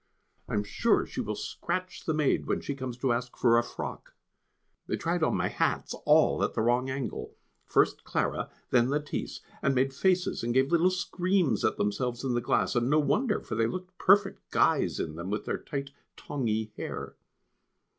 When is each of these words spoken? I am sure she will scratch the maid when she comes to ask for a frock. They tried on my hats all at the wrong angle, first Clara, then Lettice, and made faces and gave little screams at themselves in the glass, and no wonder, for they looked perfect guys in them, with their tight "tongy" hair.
I 0.49 0.55
am 0.55 0.63
sure 0.63 1.05
she 1.05 1.21
will 1.21 1.35
scratch 1.35 2.05
the 2.05 2.13
maid 2.15 2.47
when 2.47 2.59
she 2.59 2.73
comes 2.73 2.97
to 2.97 3.13
ask 3.13 3.37
for 3.37 3.59
a 3.59 3.63
frock. 3.63 4.15
They 4.87 4.95
tried 4.97 5.21
on 5.21 5.37
my 5.37 5.49
hats 5.49 5.93
all 6.07 6.43
at 6.43 6.55
the 6.55 6.61
wrong 6.63 6.89
angle, 6.89 7.35
first 7.67 8.03
Clara, 8.03 8.49
then 8.71 8.89
Lettice, 8.89 9.41
and 9.61 9.75
made 9.75 9.93
faces 9.93 10.41
and 10.41 10.55
gave 10.55 10.71
little 10.71 10.89
screams 10.89 11.63
at 11.63 11.77
themselves 11.77 12.23
in 12.23 12.33
the 12.33 12.41
glass, 12.41 12.73
and 12.73 12.89
no 12.89 12.97
wonder, 12.97 13.41
for 13.41 13.53
they 13.53 13.67
looked 13.67 13.95
perfect 13.99 14.49
guys 14.49 14.99
in 14.99 15.17
them, 15.17 15.29
with 15.29 15.45
their 15.45 15.59
tight 15.59 15.91
"tongy" 16.17 16.71
hair. 16.77 17.15